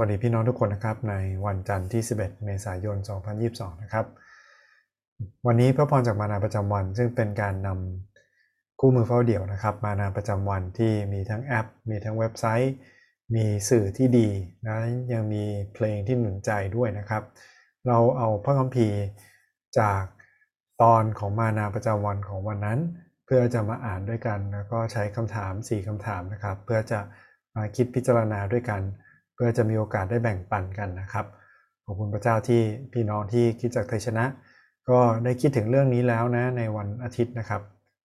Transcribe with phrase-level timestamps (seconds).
[0.00, 1.14] วัสดีพี่น้องทุกคนนะครับใน
[1.46, 2.96] วันจันทร์ที่ 11 เมษายน
[3.38, 4.06] 2022 นะครับ
[5.46, 12.74] วันนี้พระพรจากมานาประจำวัน ซึ่งเป็นการนำคู่มือเฝ้าเดี่ยวนะครับ มานาประจำวันที่มีทั้งแอป มีทั้งเว็บไซต์
[13.34, 14.28] มีสื่อที่ดี
[14.66, 14.78] นะ
[15.12, 15.44] ยังมี
[15.74, 17.22] เพลงที่หนุนใจด้วยนะครับ
[17.86, 18.98] เราเอาพระคัมภีร์
[19.78, 20.02] จาก
[20.82, 22.78] ตอนของมานาประจำวันของวันนั้น
[23.26, 27.00] เพื่อจะมาอ่านด้วยกันแล้วก็ใช้คำถาม 4คำถามนะครับ เพื่อจะ
[27.54, 31.26] มาคิดพิจารณาด้วยกันเพื่อจะมีโอกาสได้แบ่งปันกันนะครับ
[31.84, 34.24] ขอบคุณพระเจ้าที่พี่น้องที่คิดจากไทยชนะ
[34.90, 37.62] ก็ได้คิดถึงเรื่องนี้แล้วนะในวันอาทิตย์นะครับ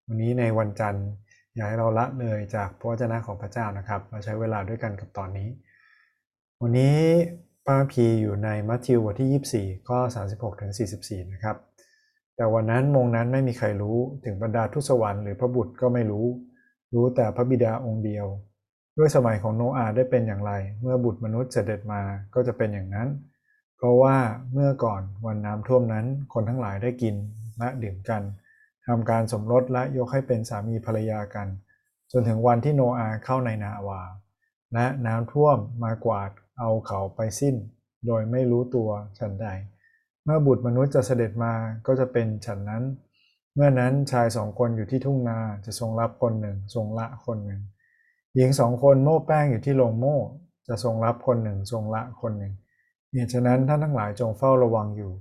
[0.07, 1.07] วันนี้ในวันจันทร์
[1.55, 5.49] อยากให้เราละเลยจากพระวจนะของพระเจ้านะครับมาใช้เวลาด้วยกันกับตอนนี้
[6.61, 6.97] วันนี้
[7.65, 10.71] พระพีอยู่ในมัทธิวบทที่ 24 ข้อ 36ถึง
[11.02, 11.57] 44 นะครับ
[12.35, 16.25] แต่วันนั้นมงนั้นไม่มีใครรู้ถึงบรรดาทุสวรรค์หรือพระบุตรก็ไม่รู้
[16.93, 18.25] รู้แต่พระบิดาองค์เดียว
[18.97, 22.02] ด้วยสมัยของโนอาได้เป็นอย่างไร เมื่อบุตรมนุษย์เสด็จมา
[22.33, 23.07] ก็จะเป็นอย่างนั้น
[23.77, 24.16] เพราะว่า
[24.53, 27.16] เมื่อก่อนวันน้ำท่วมนั้นคนทั้งหลายได้กิน
[27.59, 28.23] และดื่มกัน
[28.88, 31.47] ทำการสมรสและยกให้เป็นสามีภรรยากัน
[32.11, 34.02] จนถึงวันที่โนอาเข้าในนาวา
[34.73, 37.55] และน้ำท่วมมากวาดเอาเขาไปสิ้น
[38.08, 39.47] โดยไม่รู้ตัวฉันใด
[40.23, 41.53] เมื่อบุตรมนุษย์จะเสด็จมา
[41.88, 42.83] ก็จะเป็นฉันนั้น
[43.55, 47.61] เมื่อนั้นชายสองคนอยู่ที่ทุ่งนาจะทรงรับคนหนึ่งทรงละคนหนึ่ง
[48.36, 50.17] หญิงสองคนโม่แป้งอยู่ที่โรงโม่
[50.67, 52.53] จะทรงรับคนหนึ่งทรงละคนหนึ่ง
[53.12, 55.12] เหตุฉะนั้นท่านทั้งหลายจงเฝ้าระวังอยู่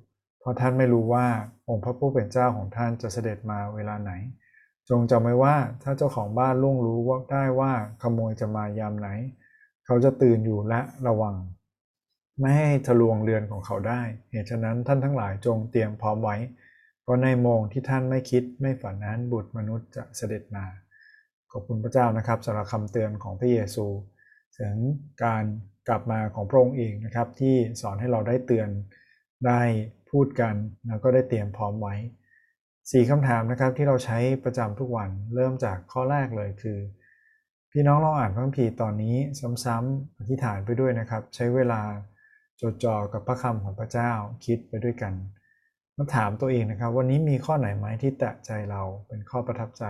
[0.40, 1.26] เพราะท่านไม่รู้ว่า
[1.68, 4.12] องค์พระผู้เป็นเจ้าของท่านจะเสด็จมาเวลาไหน
[4.88, 9.08] จงจำไว้ว่าถ้าเจ้าของบ้านล่วงรู้ว่าได้ว่าขโมยจะมายามไหน
[9.86, 11.34] เขาจะตื่นอยู่และระวัง
[12.40, 16.36] ไม่ให้ทะลวงเรือนของเขาได้ เหตุฉะนั้นท่านทั้งหลายจงเตรียมพร้อมไว้
[17.02, 20.64] เพราะในโมงที่ท่านไม่คิดไม่ฝันนั้นบุตรมนุษย์จะเสด็จมา
[21.52, 23.86] ขอบคุณพระเจ้านะครับสำหรับคำเตือนของพระเยซู
[24.58, 24.74] ถึง
[25.24, 25.44] การ
[25.88, 28.68] กลับมาของพระองค์เองนะครับ ที่สอนให้เราได้เตือน
[29.46, 29.60] ได้
[30.10, 30.54] พูดกัน
[30.88, 31.94] แล้วก็ได้เตรียมพร้อมไว้
[32.90, 36.78] สี่คำถามนะครับที่เราใช้ประจำทุกวันเริ่มจากข้อแรกเลยคือ
[37.72, 39.16] พี่น้องลองอ่านพระคัมภีร์ตอนนี้
[39.64, 41.82] ซ้ำๆอธิษฐานไปด้วยนะครับ ใช้เวลา
[42.60, 44.12] จดจ่อกับพระคำของพระเจ้า
[44.44, 45.14] คิดไปด้วยกัน
[45.96, 49.84] มาถามตัวเองนะครับ วันนี้มีข้อไหนไหมที่แตะใจเราเป็นข้อประทับใจ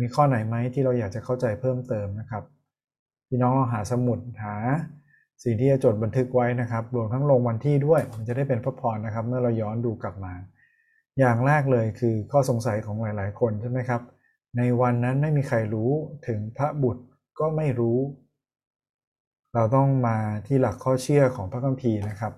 [0.00, 2.42] มีข้อไหนไหมที่เราอยากจะเข้าใจเพิ่มเติมนะครับ
[3.28, 4.54] พี่น้องลองหาสมุดหา
[5.44, 10.34] สิ่งที่จะจดบันทึกไว้นะครับ รวมทั้งลงวันที่ด้วย มันจะได้เป็นพระพรนะครับ เมื่อเราย้อนดูกลับมา
[11.18, 14.02] อย่างแรกเลยคือข้อสงสัยของหลาย ๆ คนใช่ไหมครับ
[14.56, 15.90] ในวันนั้นไม่มีใครรู้
[16.26, 17.04] ถึงพระบุตร
[17.40, 17.98] ก็ไม่รู้
[19.54, 20.16] เราต้องมา
[20.46, 22.32] ที่หลักข้อเชื่อของพระคัมภีร์นะครับ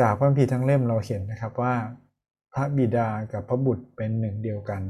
[0.00, 1.74] จากพระคัมภีร์ทั้งเล่มเราเห็นนะครับว่า
[2.54, 4.82] พระบิดากับพระบุตรเป็นหนึ่งเดียวกัน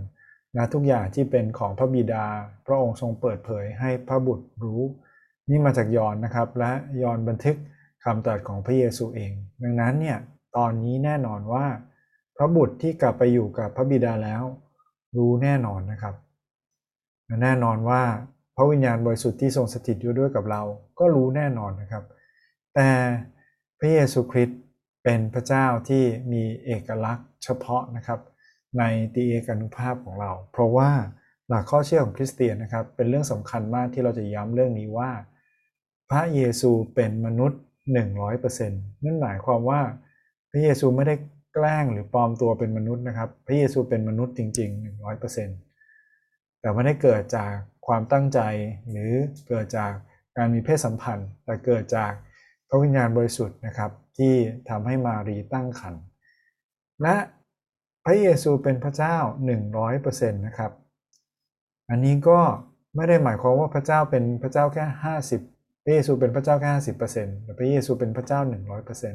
[0.57, 2.25] นะทุกอย่างที่เป็นของพระบิดา
[2.67, 4.83] พระองค์ทรงเปิดเผยให้พระบุตรรู้
[5.49, 6.73] นี่มาจากยอนนะครับ และ
[7.03, 7.57] ยอนบันทึก
[8.05, 9.33] คำตรัสของพระเยซูเอง
[9.63, 10.19] ดังนั้นเนี่ย
[10.57, 11.67] ตอนนี้แน่นอนว่า
[12.37, 14.43] พระบุตรที่กลับไปอยู่กับพระบิดาแล้ว
[15.17, 16.15] รู้แน่นอนนะครับ
[17.43, 18.03] แน่นอนว่า
[18.57, 20.63] พระวิญญาณบริสุทธิ์ที่ทรงสถิตอยู่ด้วยกับเรา
[20.99, 22.05] ก็รู้แน่นอนนะครับ
[22.75, 22.89] แต่
[23.79, 24.61] พระเยซูคริสต์
[25.05, 28.21] เป็นพระเจ้าที่มีเอกลักษณ์เฉพาะนะครับ
[28.79, 28.83] ใน
[29.15, 30.91] ตีเอกานุภาพของเรา เพราะว่า
[31.49, 35.11] หลักข้อเชื่อของคริสเตียนนะครับ เป็นเรื่องสำคัญมากที่เราจะย้ำเรื่องนี้ว่า
[36.11, 37.61] พระเยซูเป็นมนุษย์
[38.13, 39.81] 100%นั่นหมายความว่า
[40.51, 41.15] พระเยซูไม่ได้
[41.55, 47.53] แกล้งหรือปลอมตัวเป็นมนุษย์นะครับ พระเยซูเป็นมนุษย์จริง ๆ 100%แต่ไม่ได้เกิดจาก
[47.87, 48.41] ความตั้งใจ
[48.91, 49.13] หรือ
[49.49, 49.93] เกิดจาก
[50.37, 52.13] การมีเพศสัมพันธ์ แต่เกิดจาก
[52.69, 54.35] พระวิญญาณบริสุทธิ์นะครับที่
[54.69, 56.03] ทำให้มารีตั้งครรภ์
[57.03, 57.17] และ
[58.05, 59.17] พระเยซูเป็นพระเจ้า
[59.77, 60.73] 100%นะครับ
[61.91, 62.39] อันนี้ก็
[62.97, 64.85] ไม่ได้หมายความว่าพระเจ้าเป็นพระเจ้าแค่
[65.35, 68.41] 50 พระเยซูเป็นพระเจ้าแค่50%แต่พระเยซูเป็นพระเจ้า
[68.87, 69.15] 100%น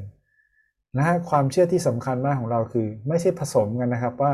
[1.00, 4.34] ะฮะความเชื่อที่สำคัญมากของเราคือ ไม่ใช่ผสมกันนะครับว่า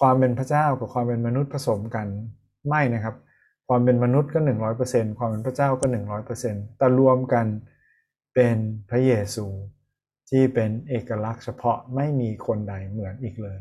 [0.00, 2.06] ความเป็นพระเจ้ากับความเป็นมนุษย์ผสมกัน
[2.68, 3.14] ไม่นะครับ
[3.68, 4.40] ความเป็นมนุษย์ก็
[4.78, 5.86] 100%ความเป็นพระเจ้าก็
[6.32, 7.46] 100%แต่รวมกัน
[8.34, 8.56] เป็น
[8.90, 9.46] พระเยซู
[10.30, 13.60] ที่เป็นเอกลักษณ์เฉพาะไม่มีคนใดเหมือนอีกเลย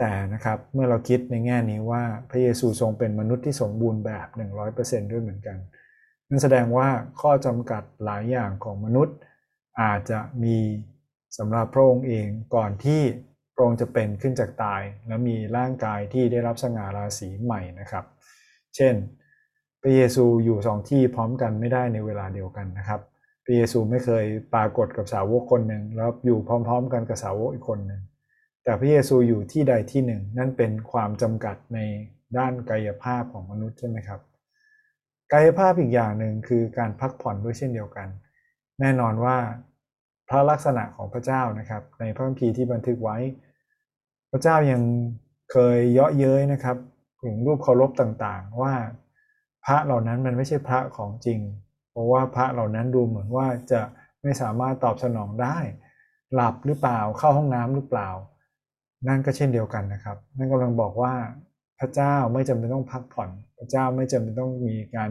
[0.00, 4.26] แต่นะครับเมื่อเราคิดในแง่นี้ว่าพระเยซูทรงเป็นมนุษย์ที่สมบูรณ์แบบ
[4.68, 5.58] 100%ด้วยเหมือนกัน
[6.28, 6.88] นั่นแสดงว่า
[7.20, 9.16] ข้อจำกัดหลายอย่างของมนุษย์
[9.80, 10.58] อาจจะมี
[11.38, 13.00] สำหรับพระองค์เองก่อนที่
[13.54, 18.04] พระองค์จะเป็นขึ้นจากตาย และมีร่างกายที่ได้รับสง่าราศีใหม่นะครับ
[18.76, 18.94] เช่น
[19.82, 23.00] พระเยซูอยู่สองที่พร้อมกันไม่ได้ในเวลาเดียวกันนะครับ
[23.44, 24.24] พระเยซูไม่เคย
[24.54, 28.00] ปรากฏกับสาวกคนหนึ่งแล้วอยู่พร้อม ๆ กันกับสาวกอีกคนหนึ่ง
[28.70, 31.78] แต่พระเยซูอยู่ที่ใดที่หนึ่ง นั่นเป็นความจำกัดใน
[32.38, 34.20] ด้านกายภาพของมนุษย์ใช่ไหมครับ
[35.32, 38.08] กายภาพอีกอย่างหนึ่งคือการพักผ่อนด้วยเช่นเดียวกัน
[38.80, 39.36] แน่นอนว่า
[40.28, 43.18] พระลักษณะของพระเจ้านะครับ ในพระคัมภีร์ที่บันทึกไว้
[44.30, 44.82] พระเจ้ายัง
[45.52, 46.76] เคยเยาะเย้ยนะครับ
[47.22, 48.74] ถึงรูปเคารพต่างๆ ว่า
[49.64, 51.40] พระเหล่านั้นมันไม่ใช่พระของจริง
[51.90, 53.82] เพราะว่าพระเหล่านั้นดูเหมือนว่าจะ
[54.22, 55.58] ไม่สามารถตอบสนองได้
[56.34, 58.10] หลับหรือเปล่าเข้าห้องน้ำหรือเปล่า
[59.08, 61.14] นั่นก็เช่นเดียวกันนะครับ นั่นกำลังบอกว่า
[61.80, 65.10] พระเจ้าไม่จำเป็นต้องพักผ่อน พระเจ้าไม่จำเป็นต้องมีการ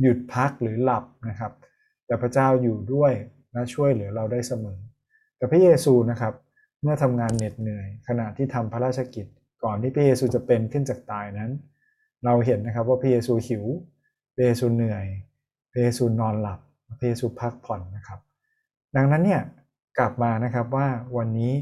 [0.00, 1.52] หยุดพักหรือหลับนะครับ
[2.06, 3.12] แต่พระเจ้าอยู่ด้วย
[3.52, 4.78] และช่วยเหลือเราได้เสมอ
[5.36, 6.34] แต่พระเยซูนะครับ
[6.82, 9.26] เมื่อทำงานเหน็ดเหนื่อย ขณะที่ทำพระราชกิจ
[9.64, 11.50] ก่อนที่พระเยซูจะเป็นขึ้นจากตายนั้น
[12.24, 13.64] เราเห็นนะครับว่าพระเยซูหิว
[14.34, 15.06] พระเยซูเหนื่อย
[15.72, 16.60] พระเยซูนอนหลับ
[16.98, 18.18] พระเยซูพักผ่อนนะครับ
[18.96, 19.42] ดังนั้นเนี่ย
[19.98, 20.86] กลับมานะครับว่า
[21.16, 21.52] วันนี้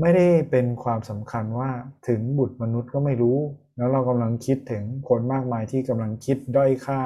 [0.00, 1.70] ไม่ได้เป็นความสำคัญว่า
[2.08, 3.38] ถึงบุตรมนุษย์ก็ไม่รู้
[3.76, 7.02] แล้วเรากำลังคิดถึงคนมากมายที่กำลังคิดด้อยค่า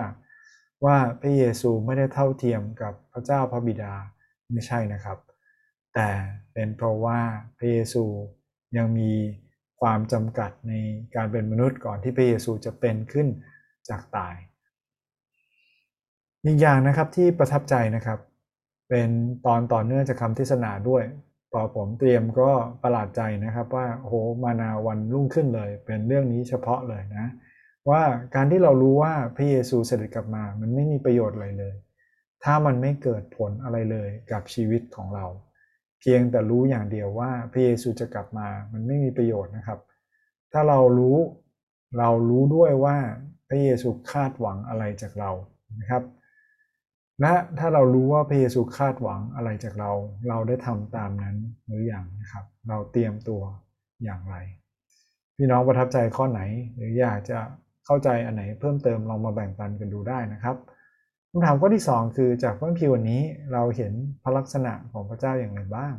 [0.84, 3.94] ว่าพระเยซูไม่ได้เท่าเทียมกับพระเจ้าพระบิดา
[4.52, 5.19] ไม่ใช่นะครับ
[5.94, 6.08] แต่
[6.52, 7.20] เป็นเพราะว่า
[7.58, 8.04] พระเยซู
[8.76, 9.12] ยังมี
[9.81, 10.72] ความจำกัดใน
[11.14, 13.26] การเป็นมนุษย์ก่อนที่พระเยซูจะเป็นขึ้น
[13.88, 14.34] จากตาย
[16.44, 18.19] อีกอย่างนะครับที่ประทับใจนะครับ
[18.88, 19.08] เป็น
[19.46, 21.02] ตอนต่อเนื่องจากคำเทศนาด้วย
[21.52, 22.50] พอผมเตรียมก็
[22.82, 24.14] ประหลาดใจนะครับว่าโอ้โห
[24.44, 27.26] มานาวันรุ่งขึ้นเลย เป็นเรื่องนี้เฉพาะเลยนะ
[27.91, 28.02] ว่า
[28.35, 31.75] การที่เรารู้ว่าพระเยซูเสด็จกลับมา มันไม่มีประโยชน์อะไรเลย
[32.44, 35.26] ถ้ามันไม่เกิดผลอะไรเลยกับชีวิตของเรา
[36.00, 39.79] เพียงแต่รู้อย่างเดียวว่าพระเยซูจะกลับมา มันไม่มีประโยชน์นะครับ
[40.52, 41.19] ถ้าเรารู้
[41.99, 42.97] เรารู้ด้วยว่า
[43.49, 45.31] พระเยซูคาดหวังอะไรจากเรา
[45.81, 46.02] นะครับ
[47.20, 49.90] และถ้าเรารู้ว่าพระเยซูคาดหวังอะไรจากเรา
[50.28, 51.37] เราได้ทำตามนั้น
[51.67, 53.43] หรืออย่างนะครับ เราเตรียมตัว
[54.05, 54.37] อย่างไร
[55.37, 56.40] พี่น้องประทับใจข้อไหน
[56.76, 57.38] หรืออยากจะ
[57.87, 60.56] เข้าใจอันไหนเพิ่มเติมลองมาแบ่งปันกันดูได้นะครับ
[61.31, 63.93] คำถามข้อที่ 2 คือจากพระคัมภีร์วันนี้เราเห็น
[64.23, 65.94] พระลักษณะของพระเจ้าอย่างไรบ้าง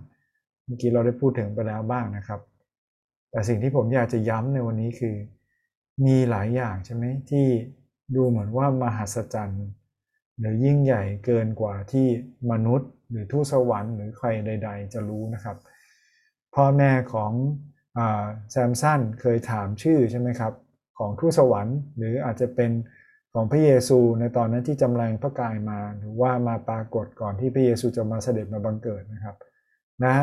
[0.66, 2.40] เมื่อกี้เราได้พูดถึงไปแล้วบ้างนะครับ
[3.32, 5.16] แต่สิ่งที่ผมอยากจะย้ำในวันนี้คือ
[6.06, 7.46] มีหลายอย่างใช่ไหมที่
[8.16, 9.66] ดูเหมือนว่ามหัศจรรย์
[10.40, 12.08] หรือยิ่งใหญ่เกินกว่าที่
[12.52, 15.58] มนุษย์ หรือทูตสวรรค์หรือใครใด ๆ จะรู้นะครับ
[16.56, 17.32] พ่อแม่ของ
[18.52, 20.54] แซมสันเคยถามชื่อใช่ไหมครับ
[21.00, 22.72] ของทูตสวรรค์ หรืออาจจะเป็น
[23.34, 29.36] ของพระเยซูในตอนนั้นที่จำแรงพระกายมา หรือว่ามาปรากฏก่อนที่พระเยซูจะมาเสด็จมาบังเกิดนะครับ
[30.04, 30.16] นะ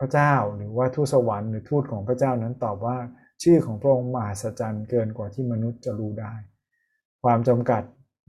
[0.00, 2.96] พระเจ้าหรือว่าทูตสวรรค์หรือทูตของพระเจ้านั้นตอบว่า
[3.42, 6.34] ชื่อของพระองค์มหัศจรรย์เกินกว่าที่มนุษย์จะรู้ได้
[7.22, 7.82] ความจำกัด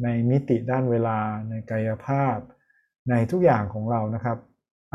[0.04, 2.38] ในมิติด้านเวลา ในกายภาพ
[3.10, 4.38] ในทุกอย่างของเรานะครับ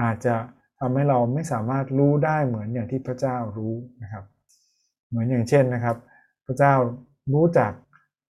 [0.00, 0.36] อาจจะ
[0.80, 4.24] ทำให้เราไม่สามารถรู้ได้เหมือนอย่างที่พระเจ้ารู้นะครับ
[5.08, 5.96] เหมือนอย่างเช่นนะครับ
[6.46, 6.74] พระเจ้า
[7.34, 7.72] รู้จัก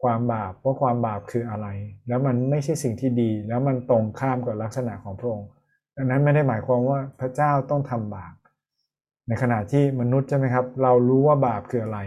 [0.02, 1.68] ความบาปว่าความบาปคืออะไร
[2.08, 5.48] แล้วมันไม่ใช่สิ่งที่ดี แล้วมันตรงข้ามกับลักษณะของพระองค์
[5.96, 8.34] ดังนั้นไม่ได้หมายความว่าพระเจ้าต้องทำบาป
[9.28, 12.00] ในขณะที่มนุษย์ใช่ไหมครับ เรารู้ว่าบาปคืออะไร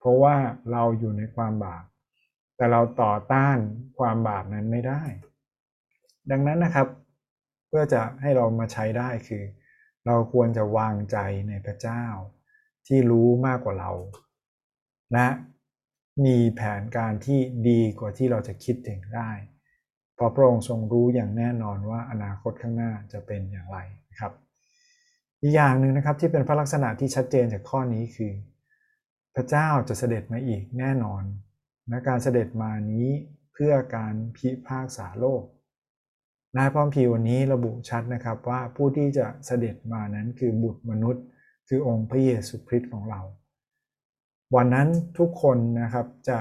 [0.00, 0.34] เพราะว่า
[0.72, 1.84] เราอยู่ในความบาป
[2.60, 3.58] แต่เราต่อต้าน
[3.98, 5.02] ความบาปนั้นไม่ได้
[6.30, 6.88] ดังนั้นนะครับ
[7.68, 9.42] เพื่อจะให้เรามาใช้ได้คือ
[10.06, 11.16] เราควรจะวางใจ
[11.48, 12.04] ในพระเจ้า
[12.86, 13.92] ที่รู้มากกว่าเรา
[15.12, 15.28] และ
[16.24, 19.30] มีแผนการที่ดีกว่าที่เราจะคิดถึงได้
[20.14, 23.78] เพราะพระองค์ทรงรู้อย่างแน่นอนว่าอนาคตข้างหน้าจะเป็นอย่างไร
[24.10, 24.32] นะครับ
[25.42, 28.32] อีกอย่างหนึ่งนะครับที่เป็นพระลักษณะที่ชัดเจนจากข้อนี้คือ
[29.34, 31.22] พระเจ้าจะเสด็จมาอีกแน่นอน
[31.90, 33.08] นะการเสด็จมานี้
[33.52, 35.42] เพื่อการพิพากษาโลก
[36.56, 41.24] นายพรพีวันนี้ระบุชัดนะครับว่าผู้ที่จะเสด็จมานั้นคือบุตรมนุษย์
[41.68, 43.20] คือองค์พระเยซูคริสต์ของเรา
[44.56, 46.38] วันนั้นทุกคนนะครับจะ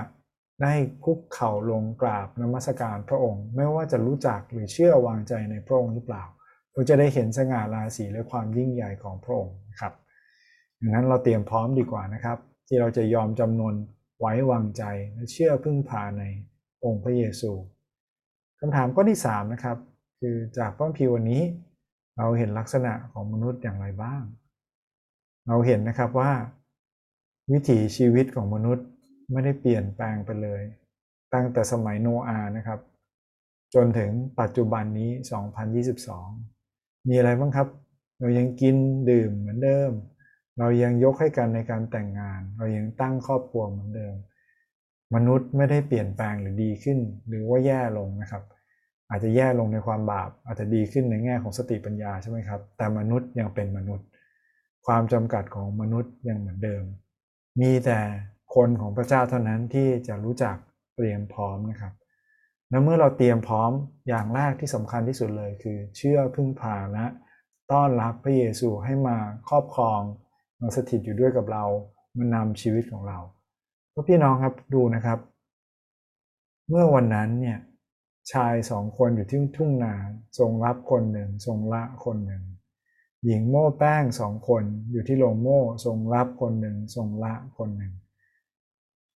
[0.61, 6.23] ได้คุกเข่าลงกราบนมัสการพระองค์ ไม่ว่าจะรู้จักหรือเชื่อวางใจในพระองค์หรือเปล่า
[6.73, 9.93] เราจะได้เห็นสง่าราศีและความยิ่งใหญ่ของพระองค์ครับ
[10.81, 12.37] ดังนั้นเราเตรียมพร้อมดีกว่านะครับ
[12.67, 13.75] ที่เราจะยอมจำนน
[14.19, 14.83] ไว้วางใจ
[15.13, 16.23] และเชื่อพึ่งพาใน
[16.83, 17.51] องค์พระเยซู
[18.59, 19.77] คำถามข้อที่3นะครับ
[20.19, 21.43] คือจากพระพิวันนี้
[22.17, 24.23] เราเห็นลักษณะของมนุษย์อย่างไรบ้าง
[25.47, 26.31] เราเห็นนะครับว่า
[27.51, 28.85] วิถีชีวิตของมนุษย์
[29.31, 30.61] ไม่ได้เปลี่ยนแปลงไปเลย
[31.33, 32.79] ตั้งแต่สมัยโนอานะครับ
[33.73, 34.09] จนถึง
[34.39, 35.11] ปัจจุบันนี้
[35.89, 37.67] 2022 มีอะไรบ้างครับ
[38.19, 38.75] เรายังกิน
[39.09, 39.91] ดื่มเหมือนเดิม
[40.59, 44.15] เรายังยกให้กันในการแต่งงาน เรายังตั้งครอบครัวเหมือนเดิม
[45.15, 48.43] มนุษย์ไม่ได้เปลี่ยนแปลงหรือดีขึ้น หรือว่าแย่ลงนะครับ
[49.09, 54.07] อาจจะแย่ลงในความบาป อาจจะดีขึ้นในแง่ของสติปัญญาใช่ไหมครับ แต่มนุษย์ยังเป็นมนุษย์
[54.87, 56.83] ความจำกัดของมนุษย์ยังเหมือนเดิม
[57.61, 57.99] มีแต่
[58.55, 60.55] คนของพระเจ้าเท่านั้นที่จะรู้จัก
[60.95, 61.93] เตรียมพร้อมนะครับ
[62.69, 63.71] และเมื่อเราเตรียมพร้อม
[64.07, 67.05] อย่างแรกที่สำคัญที่สุดเลย คือเชื่อพึ่งพาและ
[67.71, 69.17] ต้อนรับพระเยซูให้มา
[69.49, 70.01] ครอบครอง
[70.59, 71.63] มาสถิตอยู่ด้วยกับเรา
[72.17, 73.19] มานำชีวิตของเรา
[73.93, 75.19] ก็พี่น้องครับดูนะครับ
[76.69, 77.57] เมื่อวันนั้นเนี่ย
[78.31, 79.95] ชายสองคนอยู่ที่ทุ่งนา
[80.39, 82.43] ทรงรับคนหนึ่ง ทรงละคนหนึ่ง
[83.25, 87.93] หญิงโม่แป้งสองคนอยู่ที่โรงโม่ทรงรับคนหนึ่ง ทรงละคนหนึ่ง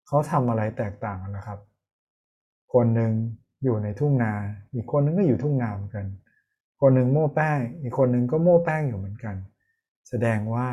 [0.07, 1.59] เขาทำอะไรแตกต่างกันนะครับ
[2.75, 3.13] คนหนึ่ง
[3.65, 4.33] อยู่ในทุ่งนา
[4.75, 6.07] อีกคนนึงก็อยู่ทุ่งนาเหมือนกัน
[6.81, 9.37] คนหนึ่งโม่แป้ง อีกคนหนึ่งก็โม่แป้งอยู่เหมือนกัน
[10.09, 10.69] แสดงว่า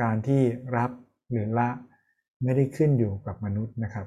[0.00, 0.42] การที่
[0.76, 0.90] รับ
[1.30, 1.68] หรือละ
[2.42, 4.06] ไม่ได้ขึ้นอยู่กับมนุษย์นะครับ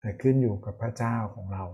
[0.00, 1.64] แต่ขึ้นอยู่กับพระเจ้าของเรา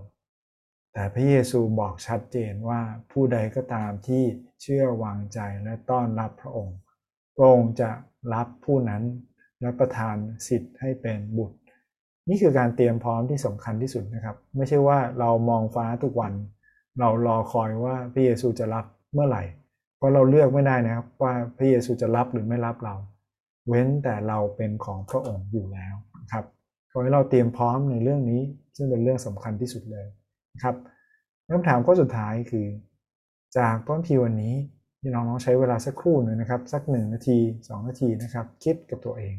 [0.93, 4.23] แต่พระเยซูบอกชัดเจนว่าผู้ใดก็ตามที่
[4.61, 6.77] เชื่อวางใจและต้อนรับพระองค์
[7.35, 7.89] พระองค์จะ
[8.33, 9.03] รับผู้นั้น
[9.61, 10.15] และประทาน
[10.47, 11.57] สิทธิ์ให้เป็นบุตร
[12.29, 16.33] นี่คือการเตรียมพร้อมที่สำคัญที่สุดนะครับ ไม่ใช่ว่าเรามองฟ้าทุกวัน
[16.99, 19.43] เรารอคอยว่าพระเยซูจะรับเมื่อไหร่
[19.97, 22.95] เพราะเราเลือกไม่ได้นะครับว่าพระเยซูจะรับหรือไม่รับเรา
[23.67, 25.95] เว้นแต่เราเป็นของพระองค์อยู่แล้ว
[26.31, 26.45] ครับ
[26.91, 28.41] ขอให้เราเตรียมพร้อมในเรื่องนี้
[28.75, 30.07] ซึ่งเป็นเรื่องสำคัญที่สุดเลย
[30.53, 30.75] นะครับ
[31.51, 32.67] คำถามข้อสุดท้ายคือ
[33.57, 34.55] จากต้นทีวันนี้
[34.99, 39.35] ที่น้องๆใช้เวลาสักครู่หนึ่งนะครับ สักหนึ่งนาทีสองนาทีนะครับ คิดกับตัวเอง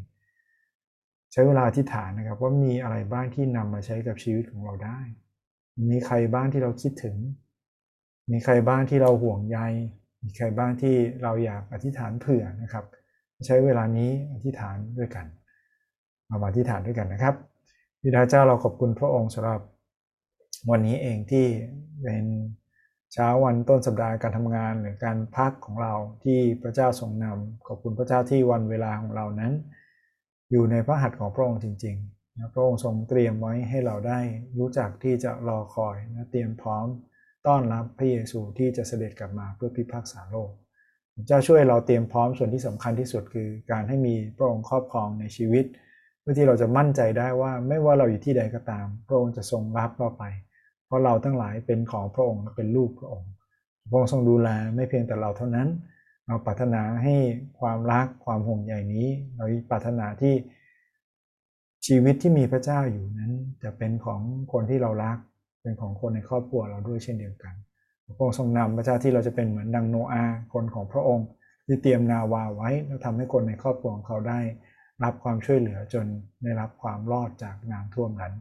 [1.32, 5.00] ใช้เวลาที่ฐานนะครับ ว่ามีอะไรบ้างที่นำมาใช้กับชีวิตของเราได้
[5.90, 7.16] มีใครบ้างที่เราคิดถึง
[8.30, 9.58] มีใครบ้างที่เราห่วงใย
[10.24, 12.84] มีใครบ้างที่เราอยากอธิษฐานเผื่อนะครับ
[13.46, 15.26] ใช้เวลานี้อธิษฐานด้วยกัน
[16.28, 17.34] มาอธิษฐานด้วยกันนะครับ
[18.02, 19.60] พิดาเจ้าเราขอบคุณพระองค์สำหรับ
[20.70, 21.46] วันนี้เองที่
[22.02, 22.24] เป็น
[23.12, 29.52] เช้าวันต้นสัปดาห์การทำงานหรือการพักของเราที่พระเจ้าทรงนำขอบคุณพระเจ้าที่วันเวลาของเรานั้น
[30.50, 34.20] อยู่ในพระหัตถ์ของพระองค์จริงๆนะพระองค์ทรงเตรียมไว้ให้เราได้
[34.58, 36.86] รู้จักที่จะรอคอยนะเตรียมพร้อม
[37.46, 40.50] ต้อนรับพระเยซูที่จะเสด็จกลับมาเพื่อพิพากษาโลก
[41.24, 45.64] เจ้าช่วยเราเตรียมพร้อมส่วนที่สำคัญที่สุดคือการให้มีพระองค์ครอบครองในชีวิต
[46.20, 50.24] เพื่อที่เราจะมั่นใจได้ว่าไม่ว่าเราอยู่ที่ใดก็ตาม พระองค์จะทรงรับเราไป
[50.86, 53.30] เพราะเราทั้งหลายเป็นของพระองค์และเป็นลูกพระองค์
[53.90, 55.68] พระองค์ทรงดูแลไม่เพียงแต่เราเท่านั้น
[56.26, 57.14] เราปรารถนาให้
[57.60, 60.34] ความรักความห่วงใยนี้ เราปรารถนาที่
[61.86, 63.32] ชีวิตที่มีพระเจ้าอยู่นั้น
[63.62, 64.20] จะเป็นของ
[64.52, 65.18] คนที่เรารัก
[65.62, 67.54] เป็นของคนในครอบครัวเราด้วยเช่นเดียวกัน
[68.16, 71.26] พระองค์ทรงนำพระเจ้าที่เราจะเป็นเหมือนดังโนอาคนของพระองค์
[71.66, 74.40] ที่เตรียมนาวาไว้แล้วทำให้คนในครอบครัวของเขาได้
[75.04, 76.06] รับความช่วยเหลือจน
[76.42, 78.34] ได้รับความรอดจากน้ำท่วมนั้น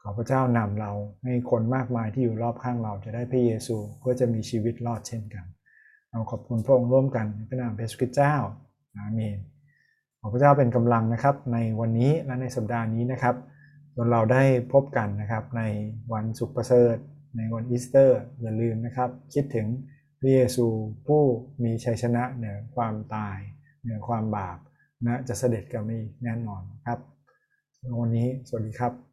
[0.00, 0.92] ขอพระเจ้านำเรา
[1.24, 5.44] ให้คนมากมายที่อยู่รอบข้างเราจะได้พระเยซูเพื่อจะมีชีวิตรอดเช่นกัน
[6.10, 8.34] เราขอบคุณพระองค์ร่วมกันในพระนามพระสุคริสต์เจ้า
[8.96, 9.38] อาเมน
[10.20, 13.34] ขอพระเจ้าเป็นกำลังนะครับ ในวันนี้และในสัปดาห์นี้นะครับ
[13.94, 14.42] จนเราได้
[14.72, 15.62] พบกันนะครับใน
[16.12, 16.96] วันสุขประเสริฐ
[17.36, 19.66] ในวันอีสเตอร์อย่าลืมนะครับ คิดถึง
[20.18, 20.66] พระเยซู
[21.06, 21.22] ผู้
[21.64, 23.38] มีชัยชนะเหนือความตาย
[23.82, 24.58] เหนือความบาป
[25.06, 26.98] นะจะเสด็จกลับมีแน่นอนครับ
[28.00, 29.07] วันนี้สวัสดีครับ